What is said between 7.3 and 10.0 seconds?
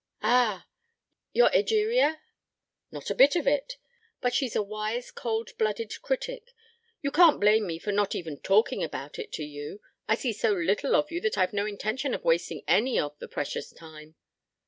blame me for not even talking about it to you.